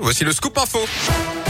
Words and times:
voici 0.00 0.24
le 0.24 0.32
scoop 0.32 0.56
info. 0.56 1.43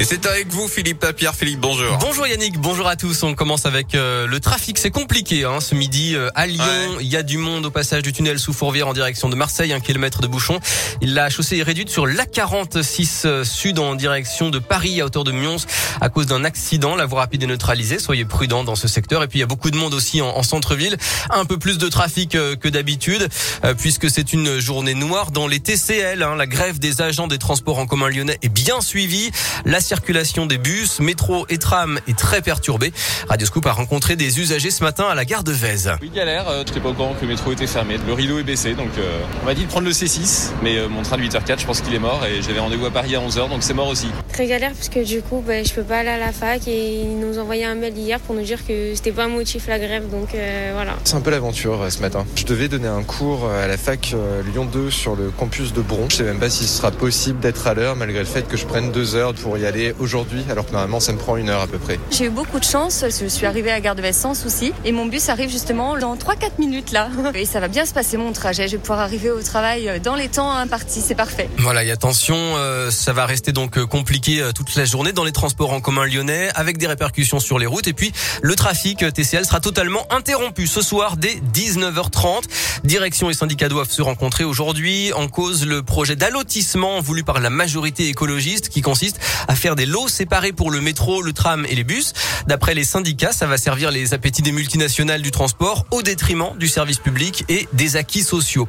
Et 0.00 0.04
c'est 0.04 0.24
avec 0.24 0.48
vous, 0.48 0.66
Philippe 0.66 1.00
Papierre. 1.00 1.34
Philippe, 1.34 1.60
bonjour. 1.60 1.98
Bonjour 1.98 2.26
Yannick, 2.26 2.58
bonjour 2.58 2.88
à 2.88 2.96
tous. 2.96 3.22
On 3.22 3.34
commence 3.34 3.66
avec 3.66 3.94
euh, 3.94 4.26
le 4.26 4.40
trafic. 4.40 4.78
C'est 4.78 4.90
compliqué 4.90 5.44
hein, 5.44 5.60
ce 5.60 5.74
midi 5.74 6.16
euh, 6.16 6.30
à 6.34 6.46
Lyon. 6.46 6.96
Il 7.02 7.06
y 7.06 7.18
a 7.18 7.22
du 7.22 7.36
monde 7.36 7.66
au 7.66 7.70
passage 7.70 8.02
du 8.02 8.14
tunnel 8.14 8.38
sous 8.38 8.54
Fourvière 8.54 8.88
en 8.88 8.94
direction 8.94 9.28
de 9.28 9.34
Marseille, 9.34 9.74
un 9.74 9.80
kilomètre 9.80 10.22
de 10.22 10.26
bouchon. 10.26 10.58
La 11.02 11.28
chaussée 11.28 11.58
est 11.58 11.62
réduite 11.62 11.90
sur 11.90 12.06
l'A46 12.06 13.26
euh, 13.26 13.44
sud 13.44 13.78
en 13.78 13.94
direction 13.94 14.48
de 14.48 14.58
Paris 14.58 15.02
à 15.02 15.04
hauteur 15.04 15.22
de 15.22 15.32
Mions 15.32 15.58
à 16.00 16.08
cause 16.08 16.24
d'un 16.24 16.44
accident. 16.44 16.96
La 16.96 17.04
voie 17.04 17.20
rapide 17.20 17.42
est 17.42 17.48
neutralisée. 17.48 17.98
Soyez 17.98 18.24
prudents 18.24 18.64
dans 18.64 18.76
ce 18.76 18.88
secteur. 18.88 19.22
Et 19.22 19.28
puis 19.28 19.40
il 19.40 19.42
y 19.42 19.44
a 19.44 19.48
beaucoup 19.48 19.70
de 19.70 19.76
monde 19.76 19.92
aussi 19.92 20.22
en, 20.22 20.28
en 20.28 20.42
centre-ville. 20.42 20.96
Un 21.28 21.44
peu 21.44 21.58
plus 21.58 21.76
de 21.76 21.90
trafic 21.90 22.30
que 22.30 22.68
d'habitude 22.70 23.28
puisque 23.76 24.08
c'est 24.08 24.32
une 24.32 24.60
journée 24.60 24.94
noire 24.94 25.30
dans 25.30 25.46
les 25.46 25.60
TCL. 25.60 26.22
Hein. 26.22 26.36
La 26.36 26.46
grève 26.46 26.78
des 26.78 27.02
agents 27.02 27.28
des 27.28 27.38
transports 27.38 27.78
en 27.78 27.84
commun 27.84 28.08
lyonnais 28.08 28.38
est 28.40 28.48
bien 28.48 28.80
suivie. 28.80 29.30
La 29.66 29.82
circulation 29.90 30.46
des 30.46 30.56
bus, 30.56 31.00
métro 31.00 31.46
et 31.48 31.58
tram 31.58 31.98
est 32.06 32.16
très 32.16 32.42
perturbée. 32.42 32.92
Radioscoop 33.28 33.66
a 33.66 33.72
rencontré 33.72 34.14
des 34.14 34.38
usagers 34.38 34.70
ce 34.70 34.84
matin 34.84 35.06
à 35.10 35.16
la 35.16 35.24
gare 35.24 35.42
de 35.42 35.50
Vèze. 35.50 35.90
Oui, 36.00 36.12
galère. 36.14 36.48
Euh, 36.48 36.62
je 36.64 36.68
n'étais 36.68 36.78
pas 36.78 36.90
au 36.90 36.94
courant 36.94 37.14
que 37.14 37.22
le 37.22 37.26
métro 37.26 37.50
était 37.50 37.66
fermé. 37.66 37.96
Le 38.06 38.12
rideau 38.12 38.38
est 38.38 38.44
baissé, 38.44 38.74
donc 38.74 38.90
euh, 38.98 39.20
on 39.42 39.46
m'a 39.46 39.54
dit 39.54 39.64
de 39.64 39.68
prendre 39.68 39.88
le 39.88 39.92
C6. 39.92 40.50
Mais 40.62 40.78
euh, 40.78 40.88
mon 40.88 41.02
train 41.02 41.16
de 41.16 41.24
8h04, 41.24 41.58
je 41.58 41.66
pense 41.66 41.80
qu'il 41.80 41.92
est 41.92 41.98
mort 41.98 42.24
et 42.24 42.40
j'avais 42.40 42.60
rendez-vous 42.60 42.86
à 42.86 42.92
Paris 42.92 43.16
à 43.16 43.18
11h, 43.18 43.48
donc 43.48 43.64
c'est 43.64 43.74
mort 43.74 43.88
aussi. 43.88 44.06
Très 44.32 44.46
galère 44.46 44.70
parce 44.70 44.88
que 44.88 45.04
du 45.04 45.22
coup, 45.22 45.42
bah, 45.44 45.64
je 45.64 45.72
peux 45.72 45.82
pas 45.82 45.98
aller 45.98 46.10
à 46.10 46.18
la 46.18 46.30
fac 46.30 46.68
et 46.68 47.00
ils 47.00 47.18
nous 47.18 47.40
ont 47.40 47.42
envoyé 47.42 47.64
un 47.64 47.74
mail 47.74 47.98
hier 47.98 48.20
pour 48.20 48.36
nous 48.36 48.42
dire 48.42 48.64
que 48.64 48.94
c'était 48.94 49.10
pas 49.10 49.24
un 49.24 49.28
motif 49.28 49.66
la 49.66 49.80
grève, 49.80 50.08
donc 50.08 50.36
voilà. 50.72 50.94
C'est 51.02 51.16
un 51.16 51.20
peu 51.20 51.32
l'aventure 51.32 51.90
ce 51.90 51.98
matin. 51.98 52.24
Je 52.36 52.44
devais 52.44 52.68
donner 52.68 52.86
un 52.86 53.02
cours 53.02 53.50
à 53.50 53.66
la 53.66 53.76
fac 53.76 54.14
Lyon 54.52 54.66
2 54.66 54.88
sur 54.92 55.16
le 55.16 55.30
campus 55.30 55.72
de 55.72 55.80
Bron. 55.80 56.06
Je 56.08 56.18
sais 56.18 56.22
même 56.22 56.38
pas 56.38 56.48
si 56.48 56.62
ce 56.62 56.76
sera 56.76 56.92
possible 56.92 57.40
d'être 57.40 57.66
à 57.66 57.74
l'heure 57.74 57.96
malgré 57.96 58.20
le 58.20 58.24
fait 58.24 58.46
que 58.46 58.56
je 58.56 58.66
prenne 58.66 58.92
deux 58.92 59.16
heures 59.16 59.34
pour 59.34 59.58
y 59.58 59.66
aller 59.66 59.79
aujourd'hui 59.98 60.44
alors 60.50 60.66
que 60.66 60.72
normalement 60.72 61.00
ça 61.00 61.12
me 61.12 61.18
prend 61.18 61.36
une 61.36 61.48
heure 61.48 61.62
à 61.62 61.66
peu 61.66 61.78
près. 61.78 61.98
J'ai 62.10 62.26
eu 62.26 62.30
beaucoup 62.30 62.58
de 62.58 62.64
chance, 62.64 63.04
je 63.06 63.26
suis 63.26 63.46
arrivée 63.46 63.70
à 63.70 63.80
Gare 63.80 63.94
de 63.94 64.02
Vest 64.02 64.20
sans 64.20 64.34
souci 64.34 64.72
et 64.84 64.92
mon 64.92 65.06
bus 65.06 65.28
arrive 65.28 65.50
justement 65.50 65.96
dans 65.98 66.16
3-4 66.16 66.58
minutes 66.58 66.92
là. 66.92 67.08
Et 67.34 67.46
ça 67.46 67.60
va 67.60 67.68
bien 67.68 67.86
se 67.86 67.94
passer 67.94 68.16
mon 68.16 68.32
trajet, 68.32 68.66
je 68.66 68.72
vais 68.72 68.78
pouvoir 68.78 69.00
arriver 69.00 69.30
au 69.30 69.42
travail 69.42 70.00
dans 70.02 70.14
les 70.14 70.28
temps 70.28 70.50
impartis, 70.52 71.00
c'est 71.00 71.14
parfait. 71.14 71.48
Voilà, 71.58 71.84
et 71.84 71.90
attention, 71.90 72.36
euh, 72.36 72.90
ça 72.90 73.12
va 73.12 73.26
rester 73.26 73.52
donc 73.52 73.78
euh, 73.78 73.86
compliqué 73.86 74.42
euh, 74.42 74.52
toute 74.52 74.74
la 74.74 74.84
journée 74.84 75.12
dans 75.12 75.24
les 75.24 75.32
transports 75.32 75.72
en 75.72 75.80
commun 75.80 76.06
lyonnais 76.06 76.48
avec 76.54 76.78
des 76.78 76.86
répercussions 76.86 77.40
sur 77.40 77.58
les 77.58 77.66
routes 77.66 77.88
et 77.88 77.92
puis 77.92 78.12
le 78.42 78.54
trafic 78.54 79.04
TCL 79.12 79.44
sera 79.44 79.60
totalement 79.60 80.06
interrompu 80.10 80.66
ce 80.66 80.82
soir 80.82 81.16
dès 81.16 81.40
19h30. 81.54 82.44
Direction 82.84 83.30
et 83.30 83.34
syndicats 83.34 83.68
doivent 83.68 83.90
se 83.90 84.02
rencontrer 84.02 84.44
aujourd'hui 84.44 85.12
en 85.14 85.28
cause 85.28 85.66
le 85.66 85.82
projet 85.82 86.16
d'allotissement 86.16 87.00
voulu 87.00 87.24
par 87.24 87.40
la 87.40 87.50
majorité 87.50 88.08
écologiste 88.08 88.68
qui 88.68 88.82
consiste 88.82 89.20
à 89.48 89.54
faire 89.60 89.76
des 89.76 89.86
lots 89.86 90.08
séparés 90.08 90.52
pour 90.52 90.70
le 90.70 90.80
métro, 90.80 91.22
le 91.22 91.32
tram 91.32 91.66
et 91.68 91.74
les 91.74 91.84
bus. 91.84 92.12
D'après 92.46 92.74
les 92.74 92.84
syndicats, 92.84 93.32
ça 93.32 93.46
va 93.46 93.58
servir 93.58 93.90
les 93.90 94.14
appétits 94.14 94.42
des 94.42 94.52
multinationales 94.52 95.22
du 95.22 95.30
transport 95.30 95.84
au 95.90 96.02
détriment 96.02 96.56
du 96.58 96.66
service 96.66 96.98
public 96.98 97.44
et 97.48 97.68
des 97.74 97.96
acquis 97.96 98.22
sociaux. 98.22 98.66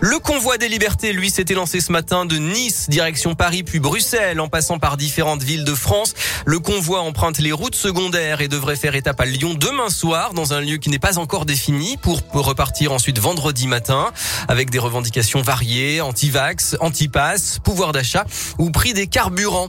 Le 0.00 0.18
convoi 0.18 0.56
des 0.56 0.68
libertés, 0.68 1.12
lui, 1.12 1.30
s'était 1.30 1.54
lancé 1.54 1.80
ce 1.80 1.92
matin 1.92 2.24
de 2.24 2.36
Nice, 2.36 2.88
direction 2.88 3.34
Paris, 3.34 3.62
puis 3.62 3.78
Bruxelles, 3.78 4.40
en 4.40 4.48
passant 4.48 4.78
par 4.78 4.96
différentes 4.96 5.42
villes 5.42 5.64
de 5.64 5.74
France. 5.74 6.14
Le 6.46 6.58
convoi 6.58 7.00
emprunte 7.02 7.38
les 7.38 7.52
routes 7.52 7.74
secondaires 7.74 8.40
et 8.40 8.48
devrait 8.48 8.76
faire 8.76 8.94
étape 8.94 9.20
à 9.20 9.26
Lyon 9.26 9.54
demain 9.54 9.90
soir, 9.90 10.32
dans 10.32 10.54
un 10.54 10.60
lieu 10.60 10.78
qui 10.78 10.88
n'est 10.88 10.98
pas 10.98 11.18
encore 11.18 11.44
défini, 11.44 11.98
pour 11.98 12.22
repartir 12.32 12.92
ensuite 12.92 13.18
vendredi 13.18 13.66
matin, 13.66 14.10
avec 14.48 14.70
des 14.70 14.78
revendications 14.78 15.42
variées, 15.42 16.00
anti-vax, 16.00 16.76
anti-pass, 16.80 17.58
pouvoir 17.62 17.92
d'achat 17.92 18.24
ou 18.58 18.70
prix 18.70 18.94
des 18.94 19.06
carburants. 19.06 19.68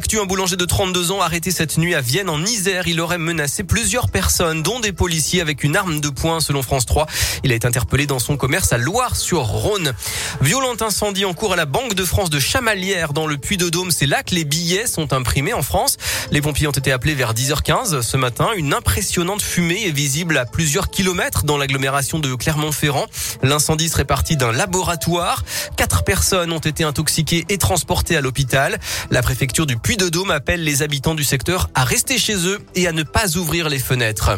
L'actu, 0.00 0.18
un 0.18 0.24
boulanger 0.24 0.56
de 0.56 0.64
30 0.64 0.80
32 0.80 1.10
ans 1.10 1.20
arrêté 1.20 1.50
cette 1.50 1.76
nuit 1.76 1.94
à 1.94 2.00
Vienne 2.00 2.30
en 2.30 2.42
Isère. 2.42 2.88
Il 2.88 3.02
aurait 3.02 3.18
menacé 3.18 3.64
plusieurs 3.64 4.08
personnes, 4.08 4.62
dont 4.62 4.80
des 4.80 4.92
policiers 4.92 5.42
avec 5.42 5.62
une 5.62 5.76
arme 5.76 6.00
de 6.00 6.08
poing 6.08 6.40
selon 6.40 6.62
France 6.62 6.86
3. 6.86 7.06
Il 7.44 7.52
a 7.52 7.54
été 7.54 7.66
interpellé 7.66 8.06
dans 8.06 8.18
son 8.18 8.38
commerce 8.38 8.72
à 8.72 8.78
Loire-sur-Rhône. 8.78 9.92
Violent 10.40 10.74
incendie 10.80 11.26
en 11.26 11.34
cours 11.34 11.52
à 11.52 11.56
la 11.56 11.66
Banque 11.66 11.92
de 11.92 12.02
France 12.06 12.30
de 12.30 12.40
Chamalières 12.40 13.12
dans 13.12 13.26
le 13.26 13.36
Puy-de-Dôme. 13.36 13.90
C'est 13.90 14.06
là 14.06 14.22
que 14.22 14.34
les 14.34 14.44
billets 14.44 14.86
sont 14.86 15.12
imprimés 15.12 15.52
en 15.52 15.60
France. 15.60 15.98
Les 16.30 16.40
pompiers 16.40 16.66
ont 16.66 16.70
été 16.70 16.92
appelés 16.92 17.14
vers 17.14 17.34
10h15 17.34 18.00
ce 18.00 18.16
matin. 18.16 18.48
Une 18.56 18.72
impressionnante 18.72 19.42
fumée 19.42 19.86
est 19.86 19.92
visible 19.92 20.38
à 20.38 20.46
plusieurs 20.46 20.88
kilomètres 20.88 21.44
dans 21.44 21.58
l'agglomération 21.58 22.20
de 22.20 22.34
Clermont-Ferrand. 22.34 23.04
L'incendie 23.42 23.90
serait 23.90 24.06
parti 24.06 24.38
d'un 24.38 24.50
laboratoire. 24.50 25.44
Quatre 25.76 26.04
personnes 26.04 26.52
ont 26.52 26.58
été 26.58 26.84
intoxiquées 26.84 27.44
et 27.50 27.58
transportées 27.58 28.16
à 28.16 28.22
l'hôpital. 28.22 28.80
La 29.10 29.20
préfecture 29.20 29.66
du 29.66 29.76
Puy-de-Dôme 29.90 30.30
appelle 30.30 30.62
les 30.62 30.82
habitants 30.82 31.16
du 31.16 31.24
secteur 31.24 31.68
à 31.74 31.82
rester 31.82 32.16
chez 32.16 32.46
eux 32.46 32.60
et 32.76 32.86
à 32.86 32.92
ne 32.92 33.02
pas 33.02 33.36
ouvrir 33.36 33.68
les 33.68 33.80
fenêtres. 33.80 34.36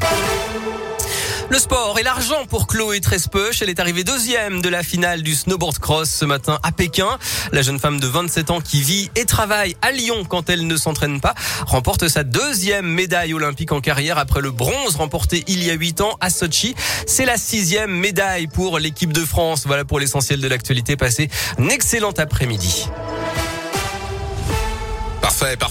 Le 1.51 1.59
sport 1.59 1.99
et 1.99 2.03
l'argent 2.03 2.47
pour 2.49 2.67
Chloé 2.67 3.03
Trespeuch. 3.03 3.61
Elle 3.61 3.69
est 3.69 3.79
arrivée 3.79 4.03
deuxième 4.03 4.63
de 4.63 4.71
la 4.71 4.83
finale 4.83 5.23
du 5.23 5.35
snowboard 5.35 5.79
cross 5.79 6.09
ce 6.09 6.25
matin 6.25 6.59
à 6.63 6.73
Pékin. 6.73 7.19
La 7.53 7.61
jeune 7.61 7.79
femme 7.79 8.01
de 8.01 8.07
27 8.07 8.51
ans 8.51 8.63
qui 8.63 8.81
vit 8.81 9.11
et 9.15 9.27
travaille 9.27 9.77
à 9.83 9.93
Lyon 9.93 10.25
quand 10.27 10.49
elle 10.49 10.67
ne 10.67 10.77
s'entraîne 10.79 11.21
pas 11.21 11.35
remporte 11.67 12.09
sa 12.09 12.25
deuxième 12.25 12.87
médaille 12.87 13.35
olympique 13.35 13.73
en 13.73 13.83
carrière 13.83 14.17
après 14.17 14.41
le 14.41 14.53
bronze 14.53 14.97
remporté 14.97 15.45
il 15.49 15.63
y 15.63 15.71
a 15.71 15.75
8 15.75 16.01
ans 16.01 16.17
à 16.23 16.31
Sochi. 16.31 16.75
C'est 17.07 17.27
la 17.27 17.37
sixième 17.37 17.91
médaille 17.91 18.47
pour 18.47 18.79
l'équipe 18.79 19.13
de 19.13 19.23
France. 19.23 19.65
Voilà 19.67 19.85
pour 19.85 20.01
l'essentiel 20.01 20.41
de 20.41 20.49
l'actualité. 20.49 20.97
Passez 20.97 21.29
un 21.59 21.69
excellent 21.69 22.13
après-midi. 22.17 22.87
Parfait, 25.23 25.57
parfait. 25.57 25.63